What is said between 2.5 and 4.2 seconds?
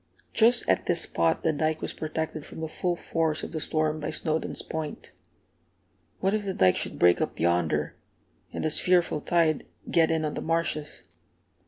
the full force of the storm by